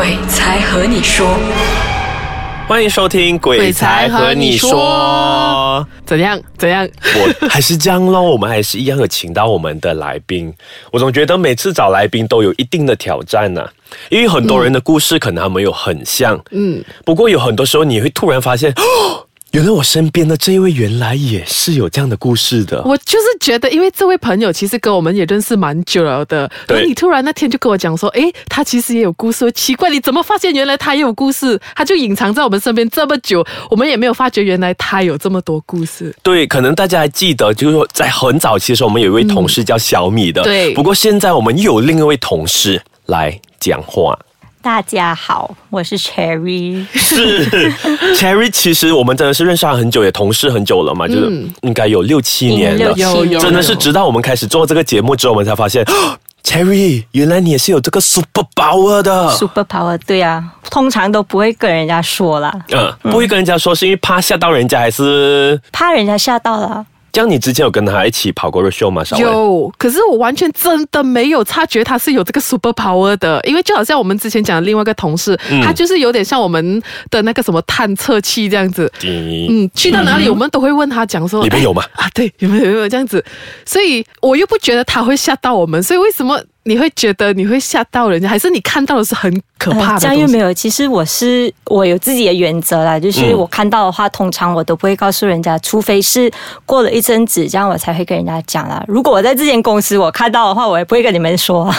[0.00, 1.38] 鬼才和你说，
[2.66, 5.86] 欢迎收听《鬼才和你说》。
[6.06, 6.40] 怎样？
[6.56, 6.88] 怎样？
[7.16, 10.50] 我还是这样喽，我们还是一样有请到我们的来宾。
[10.90, 13.62] 我总觉得每次找来宾都有一定的挑战呢、
[14.08, 22.80] 因为很多人的故事可能他们有很像，嗯，不过有很多时候你会突然发现，哦，原来我身边的这一位原来也是有这样的故事的。
[22.84, 31.60] 我就是觉得，因为这位朋友其实跟我们也认识蛮久了的，对然后你突然那天就跟我讲说，诶，他其实也有故事，奇怪，你怎么发现原来他也有故事？
[31.74, 36.14] 他就隐藏在我们身边这么久，我们也没有发觉原来他有这么多故事。
[36.22, 44.16] 对，可能大家还记得，就是说在很早期的时候，我们有一位同事叫小米的，对不过现在我们又有另一位同事来讲话。
[44.62, 46.84] 大家好，我是 Cherry。
[46.92, 47.48] 是
[48.14, 52.98] Cherry，其实我们真的是认识他很久，也同事很久了嘛，就是应该有六七年了嗯。
[52.98, 59.30] 有有真的是直到我们开始做这个节目之后，我们才发现哦， Cherry，原来你也是有这个 super power 的。
[59.30, 66.84] Super Power，对啊，通常都不会跟人家说啦，嗯，不会跟人家说，是因为怕吓到人家，还是怕人家吓到了。
[67.12, 67.30] 这样？
[67.30, 69.02] 你之前有跟他一起跑过 r show 吗？
[69.18, 78.90] 有，可是我完全真的没有察觉他是有这个 super power 的，因为就好像我们之前讲的另外一个同事，他就是有点像我们的那个什么探测器这样子。
[79.04, 83.24] 嗯，嗯，去到哪里我们都会问他讲说，你们有吗哎啊，对，有没有有没有这样子？
[83.64, 88.28] 所以我又不觉得他会吓到我们，所以为什么你会觉得你会吓到人家？
[88.28, 89.98] 还是你看到的是很可怕呃的？
[89.98, 90.54] 这样又没有。
[90.54, 96.30] 其实我是我有自己的原则啦，就是嗯我看到的话，通常我都不会告诉人家，除非是
[96.64, 98.80] 过了一阵子，这样我才会跟人家讲啦。
[98.86, 101.76] 如果我在这间公司我看到的话，我也不会跟你们说啊，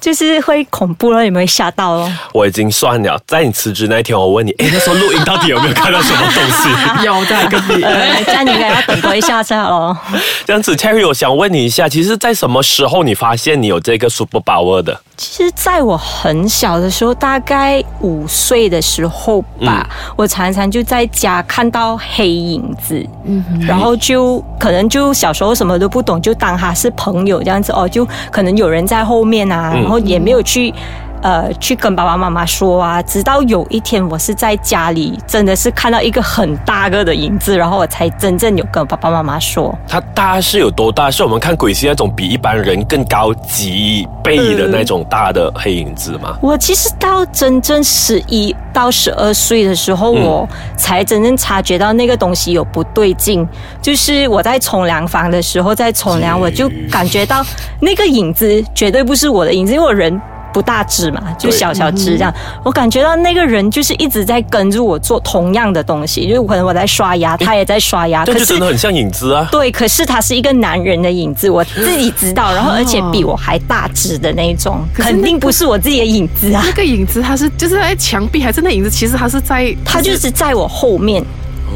[0.00, 2.12] 就是会恐怖了，你们会吓到哦。
[2.32, 6.68] 我已经算了，在你辞职那一天，我问你，哎，那时候录音到底有没有看到什么东西？
[7.06, 7.82] 有的跟你。
[7.86, 9.96] 呃，这样你应该要等多一下下咯。
[10.44, 14.98] 这样子，Terry，我想问你一下，其实，在什么时候你发现你有这个 super power 的？
[15.16, 30.74] 其实，在我很小的时候，大概五岁的时候吧，我常常就在家看到黑影子，嗯，然后就可能就小时候什么都不懂，就当他是朋友这样子哦，就可能有人在后面啊，然后也没有去。
[31.22, 39.72] 呃，去跟爸爸妈妈说啊，直到有一天我是在家里，真的是看到一个很大个的影子，然后我才真正有跟爸爸妈妈说。
[39.86, 41.10] 它大是有多大？
[41.10, 46.36] 是我们看鬼戏那种比一般人更高几倍的那种大的黑影子吗？
[46.42, 53.46] 我其实到真正十一到十二岁的时候，我才真正察觉到那个东西有不对劲。
[53.80, 57.44] 就是我在冲凉房的时候，在冲凉，我就感觉到
[57.78, 60.20] 那个影子绝对不是我的影子，因为我人。
[60.52, 62.32] 不大只嘛，就小小只这样。
[62.64, 69.48] 我感觉到那个人就是一直在跟着我做同样的东西，就是可能我在刷牙，他也在刷牙，这可就是真的很像影子啊！
[69.50, 76.62] 对，可是他是一个男人的影子，我自己知道，然后而且比我还大只的那一种，肯定不是我自己的影子啊。
[76.66, 78.90] 那个影子，他是就是在墙壁，还是那影子？
[78.90, 81.24] 其实他是在，他就是在我后面。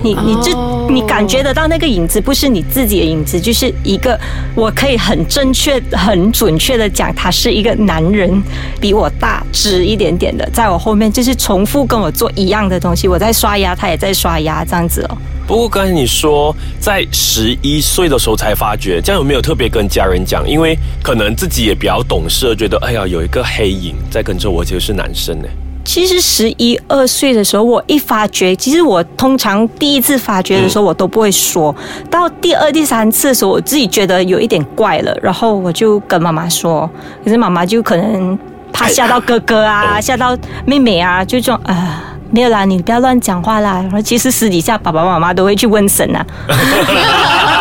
[0.02, 4.18] 你你就哦你感觉得到那个影子不是你自己的影子，就是一个
[4.54, 8.40] 我可以很正确、很准确的讲，他是一个男人，
[8.80, 13.08] 比我大只一点点的，在我后面就是重复跟我做一样的东西。
[13.08, 15.18] 我在刷牙，他也在刷牙，这样子哦。
[15.46, 20.48] 不过刚才你说在十一岁的时候才发觉，这样有没有特别跟家人讲？
[20.48, 25.48] 因为可能自己也比较懂事，觉得哎呀有一个黑影在跟着我，其实是男生呢。
[25.86, 31.74] 其实十一二岁的时候，我一发觉，其实我通常第一次发觉的时候，我都不会说。
[32.10, 36.90] 到第二、第三次的时候，我自己觉得有一点怪了，然后我就跟妈妈说，
[37.24, 38.38] 可是妈妈就可能
[38.72, 40.36] 怕吓到哥哥啊，吓到
[40.66, 42.02] 妹妹啊，就这种啊。
[42.28, 43.74] 没有啦，你不要乱讲话啦。
[43.74, 46.26] 然后其实私底下爸爸妈妈都会去问神啊。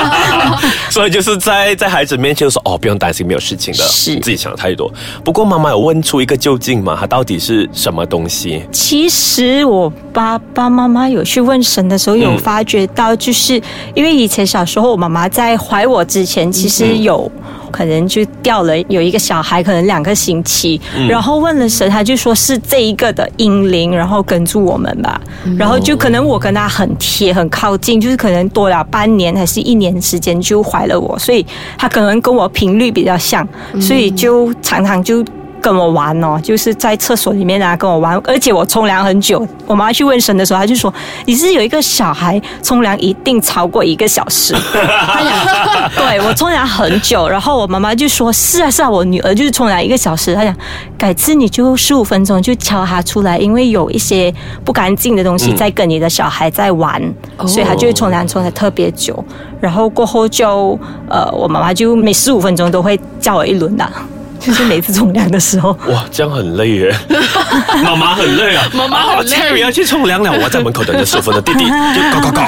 [0.96, 4.90] 所以就是在在孩子面前说哦，不用担心，没有事情的，是自己想太多。
[5.26, 6.96] 不过妈妈有问出一个究竟吗？
[6.98, 8.64] 它到底是什么东西？
[8.72, 13.62] 其实我爸爸妈妈有去问神的时候，有发觉到，就是
[13.94, 17.30] 因为以前小时候我妈妈在怀我之前，其实有。
[17.76, 20.80] 可能就掉了有一个小孩，可能两个星期，
[21.10, 25.20] 然后问了神，他就说是这一个的阴灵，然后跟住我们吧，
[25.58, 31.46] 然后就可能我跟他很贴很靠近，就是可能多了半年还是一年时间就怀了我，所以
[31.78, 33.46] 他可能跟我频率比较像，
[33.82, 35.22] 所以就常常就。
[35.66, 39.44] 跟我玩哦，就是在厕所里面啊跟我玩，而且我冲凉很久。
[39.66, 40.94] 我妈去问神的时候，她就说
[41.26, 44.54] 你是有一个小孩冲凉一定超过一个小时。
[45.98, 50.36] 对我冲凉很久，然后我妈妈就说是啊是啊，我女儿就是冲凉一个小时。
[50.36, 50.56] 她讲
[51.00, 54.32] 改次你就十五分钟就敲她出来，因为有一些
[54.64, 57.02] 不干净的东西在跟你的小孩在玩，
[57.48, 59.18] 所以她就会冲凉冲的特别久。
[59.60, 60.78] 然后过后就
[61.10, 63.92] 呃，我妈妈就每十五分钟都会叫我一轮的、
[64.46, 65.72] 就是每次冲凉的时候。
[65.90, 66.96] 哇，这样很累耶。
[67.84, 71.66] 妈妈很累啊，妈妈好累要去冲凉了，我在门口等着师傅的弟弟
[71.96, 72.42] 就搞搞搞。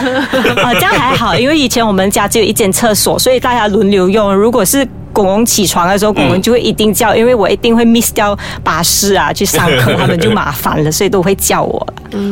[0.62, 4.34] 啊，这样还好，因为以前我们家只有一间厕所，所以大家轮流用。
[4.34, 11.88] 如果是公公起床的时候，公公就会一定叫，因为我一定会 miss 掉巴士啊，去上课，他们就麻烦了，所以都会叫我。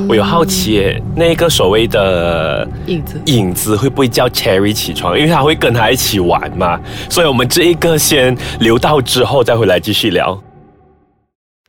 [0.08, 5.18] 我有好奇耶，那个所谓的影子影子会不会叫 Cherry 起床？
[5.18, 6.80] 因为他会跟他一起玩嘛，
[7.10, 10.40] 所以我们这一个先留到之后再回来继续聊。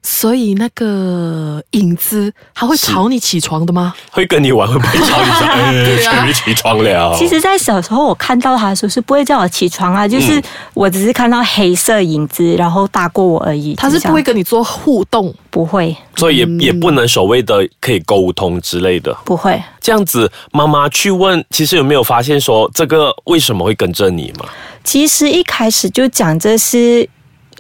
[0.09, 3.93] 所以那个影子它会吵你起床的吗？
[4.13, 5.47] 会跟你玩，会不会吵你说？
[5.51, 7.13] 哎对啊起床了。
[7.19, 10.41] 其实，在小时候我看到他的时候是不会叫我起床啊，就是
[10.75, 13.75] 我只是看到黑色影子，然后大过我而已。
[13.75, 19.13] 它是不会跟你做互动，不会所以也也不能所谓的可以沟通之类的。
[19.25, 19.61] 不会。
[19.81, 24.47] 这样子，妈妈去问，其实有没有发现说这个为什么会跟着你嘛？
[24.85, 27.09] 其实一开始就讲这是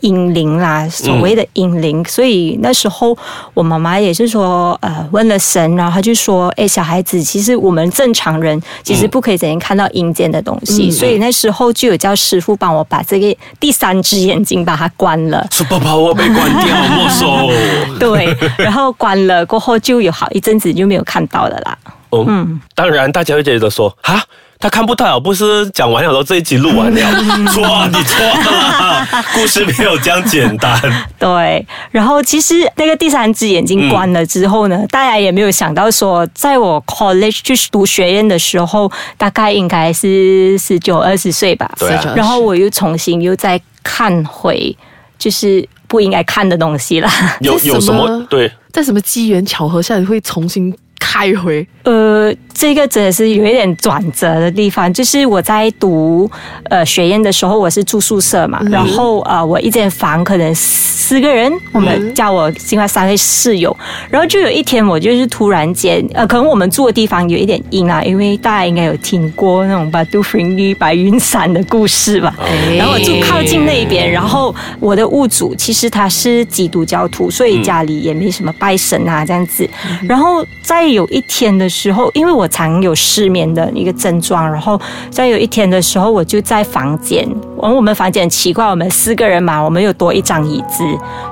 [0.01, 3.17] 阴灵啦，所谓的阴灵，所以那时候
[3.55, 15.47] 我妈妈也是说，呃，问了神，然后她就说，哎，小孩子，其实我们正常人其实不可以整天看到阴间的东西，所以那时候就有叫师傅帮我把这个第三只眼睛把它关了。
[15.51, 17.99] Super Power 被关掉，没收。
[17.99, 21.79] 对，然后关了过后就有好一阵子就没有看到了啦。
[22.11, 24.23] 哦，嗯当然大家会觉得说，哈，
[24.59, 27.01] 他看不到，不是讲完了，然后这一集录完了，
[27.53, 30.81] 错，你错了， 故事没有这样简单。
[31.19, 41.71] 对，然后其实那个第三只眼睛关了之后呢，大家也没有想到说，在我 college 去读学院的时候，大概应该是十九二十岁吧。
[41.79, 44.75] 对啊然后我又重新又再看回，
[45.19, 47.11] 就是不应该看的东西啦。
[47.41, 48.51] 有有什么对？
[48.73, 51.67] 在什么机缘巧合下你会重新开回？
[51.87, 56.29] 呃，这个真的是有一点转折的地方，就是我在读
[56.65, 63.75] 呃学院的时候，我是住宿舍嘛，然后呃我一间房可能四个人，我们叫我另外三位室友，
[64.11, 72.35] 然后就有一天我就是突然间呃，可能我们住的地方有一点阴啊，因为大家应该有听过那种把杜弗尼白云山的故事吧，
[72.77, 79.69] 然后我住靠近那边，然后我的屋主其实他是基督教徒，所以家里也没什么拜神啊这样子。
[80.09, 84.81] 然后在有一天的时候，因为我常有失眠的一个症状，然后
[85.11, 87.29] 在有一天的时候，我就在房间，
[87.67, 90.85] 我我们房间很奇怪，我们四个人嘛，我们有多一张椅子，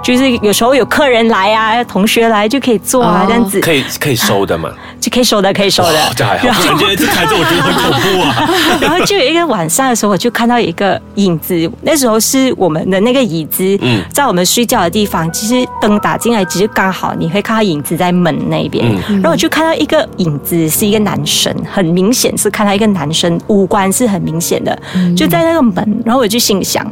[0.03, 4.69] 就是有时候有客人来啊，同学来就可以坐啊哦这样子，可以可以收的嘛？
[5.01, 6.13] 就可以收的，可以收的哦，。
[6.17, 8.51] 这还好，不然今天一直开着，我觉得很恐怖啊。
[8.81, 11.71] 然后就有一个晚上的时候，我就看到一个影子。
[11.83, 18.85] 那时候是我们的那个椅子，嗯在我们睡觉的地方，其实灯打进来，其实刚好你会看到影子在门那边。
[19.09, 24.77] 嗯然后我就看到一个影子，是一个男生，很明显是看到一个男生，五官是很明显的，
[25.17, 26.03] 就在那个门。
[26.05, 26.83] 然后我就心想，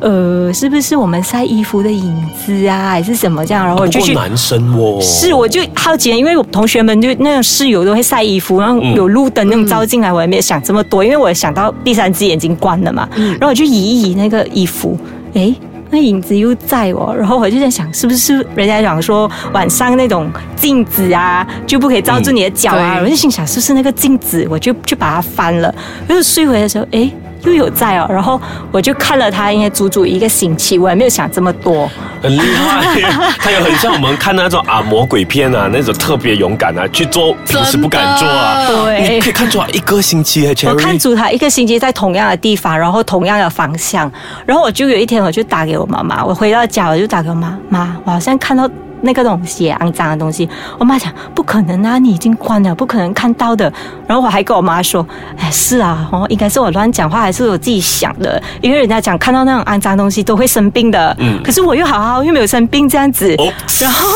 [0.00, 2.12] 呃，是不是我们晒衣服的影
[2.44, 3.64] 子啊，还是什么这样？
[3.64, 14.98] 然后我就去男生哦，是，我就好奇，因为我同学们就那种室友都会晒衣服，然后有路灯那种照进来，我也没有想这么多，因为我想到第三只眼睛关了嘛，然后我就移一移那个衣服，
[15.34, 15.54] 诶。
[15.92, 22.94] 那影子又在哦，然后我就在想，是不是人家讲说晚上那种镜子啊，就不可以照住你的脚啊？
[23.00, 24.46] 对我就心想，是不是那个镜子？
[24.48, 25.74] 我就就把它翻了，
[26.08, 27.12] 就是睡回的时候，诶，
[27.44, 28.40] 又有在哦，然后
[28.70, 31.90] 我就看了他，应该足足一个星期，我也没有想这么多。
[32.22, 33.00] 很厉害，
[33.38, 38.66] 他有很像我们看那种啊魔鬼片啊，那种特别勇敢啊，去做平时不敢做啊。
[38.66, 40.98] 对你可以看出来一个星期耶我看。
[40.98, 44.10] 住他一个星期在同样的地方，然后同样的方向，
[44.44, 48.68] 然后我就有一天我就打给我妈妈，我回到家我就打给我妈妈，我好像看到。
[49.02, 53.72] 那个东西肮脏的东西，我妈讲不可能啊，你已经关了，不可能看到的。
[54.06, 55.06] 然后我还跟我妈说，
[55.38, 58.42] 哎，是啊，哦，应该是我乱讲话，还是我自己想的？
[58.60, 64.08] 因为人家讲看到那种肮脏东西都会生病的，嗯可是我又好好又没有生病这样子，哦，然后，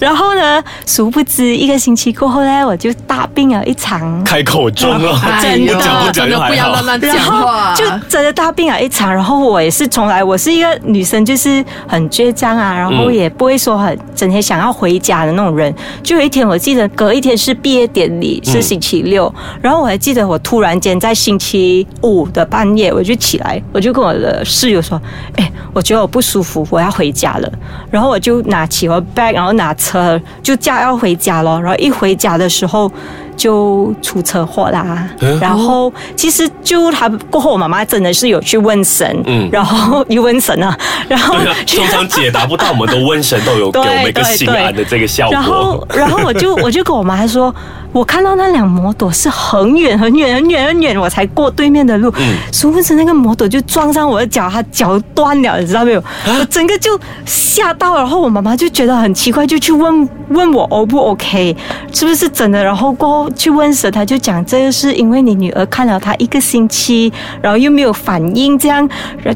[0.00, 0.62] 然后呢？
[0.86, 4.22] 殊不知一个星期过后呢，我就大病了一场。
[4.24, 6.54] 开口中了，哎呦 不讲不讲真的不。
[6.54, 15.74] 要乱乱然讲话，后就真的大病了一场，然后我也是从来我是一个女生，就是很倔强啊，然后也不会说很整天想要回家的那种人。
[16.02, 25.00] 就有一天我记得隔一天是毕业典礼，是星期六，然后我还记得我突然间在星期五的半夜我就起来，我就跟我的室友说，
[25.36, 27.52] 哎，我觉得我不舒服，我要回家了。
[27.90, 31.60] 然后我就拿起我 bag，然后拿车就驾要回家咯。
[31.60, 32.90] 然后一回家的时候，
[33.36, 35.08] 就出车祸啦。
[35.20, 40.76] 嗯然后其实就他过后，我妈妈真的是有去问神，嗯然后又问神啊，
[41.08, 41.34] 然后
[41.66, 47.54] 通常解答不到，我们都问神，都有给我们一个 对心安的这个效果然后果。，然后我就 我就跟我妈说，
[47.92, 52.12] 我看到那辆摩托是很远很远很远很远，我才过对面的路。
[52.18, 56.00] 嗯殊不知那个摩托就撞上我的脚，他脚断了，你知道没有？
[56.00, 61.54] 啊我整个就吓到，然后我妈妈就觉得很奇怪，就去问问我 O 不 OK，
[61.92, 62.62] 是不是真的？
[62.62, 67.12] 然后过后去问时，他就讲这个是因为你女儿看了他一个星期，
[67.42, 68.88] 然后又没有反应，这样，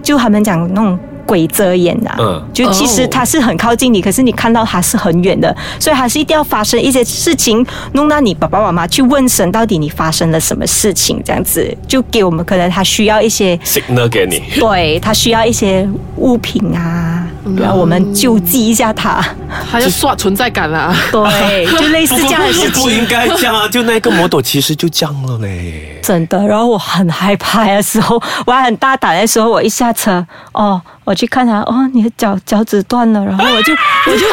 [0.03, 0.99] 就他们讲那种。
[1.29, 17.27] 鬼遮眼呐、嗯就其实哦它是很靠近你，可是你看到它是很远的，所以还是一定要发生一些事情，弄到你爸爸妈妈去问神，到底你发生了什么事情，这样子就给我们可能他需要一些， signal 给你，对他需要一些物品啊，
[17.59, 19.23] 然后我们救济一下他，
[19.71, 20.97] 还要刷存在感啦。
[21.13, 23.07] 对，就类似这样的事不应情。
[23.09, 23.69] 该这样啊！
[23.69, 26.01] 就那个摩托其实就这样了嘞。
[26.03, 33.73] 真的，然后我很害怕的时候，我还很大胆的时候，我一下车，哦，我去看他，哦，你的脚脚趾断了，然后我就
[34.07, 34.27] 我就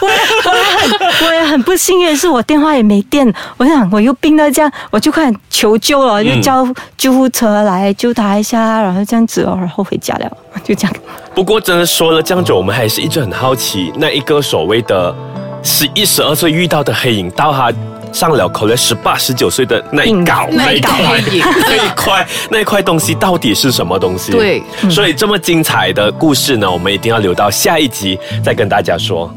[0.00, 0.16] 我也我也
[0.46, 6.64] 我也很我也很不幸运是，我电话也没电，我想我又病到这样，我就快点求救了，就叫
[6.96, 10.30] 救护车来救他一下，然后这样子哦，然后回家了，
[10.62, 10.96] 就这样。
[11.34, 15.12] 不过真的说了这样久，我们还是一直很好奇，那一个所谓的
[15.64, 17.72] 十一、十二岁遇到的黑影，到他
[18.12, 20.24] 上了可能十八、十九岁的那一嗯、
[20.56, 24.32] 那一稿块、那一块、那一块东西到底是什么东西？
[24.32, 29.32] 对，所以这么精彩的故事呢，我们一定要留到下一集再跟大家说。